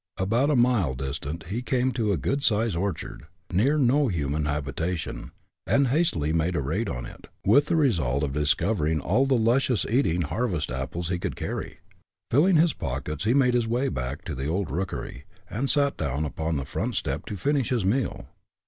[0.17, 5.29] About a mile distant he came to a good sized orchard, near no human habitation,
[5.67, 9.85] and hastily made a raid on it, with the result of discovering all the luscious
[9.85, 11.81] eating harvest apples he could carry.
[12.31, 16.25] Filling his pockets he made his way back to the old rookery, and sat down
[16.25, 18.25] upon the front step to finish his meal.